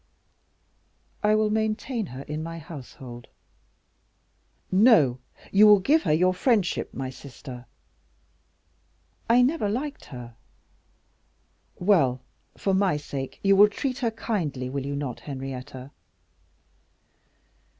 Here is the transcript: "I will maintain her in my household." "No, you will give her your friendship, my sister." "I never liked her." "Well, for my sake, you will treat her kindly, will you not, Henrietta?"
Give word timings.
"I 1.21 1.35
will 1.35 1.51
maintain 1.51 2.07
her 2.07 2.23
in 2.23 2.41
my 2.41 2.57
household." 2.57 3.27
"No, 4.71 5.19
you 5.51 5.67
will 5.67 5.79
give 5.79 6.01
her 6.01 6.11
your 6.11 6.33
friendship, 6.33 6.91
my 6.91 7.11
sister." 7.11 7.67
"I 9.29 9.43
never 9.43 9.69
liked 9.69 10.05
her." 10.05 10.35
"Well, 11.77 12.19
for 12.57 12.73
my 12.73 12.97
sake, 12.97 13.39
you 13.43 13.55
will 13.55 13.69
treat 13.69 13.99
her 13.99 14.09
kindly, 14.09 14.71
will 14.71 14.87
you 14.87 14.95
not, 14.95 15.19
Henrietta?" 15.19 15.91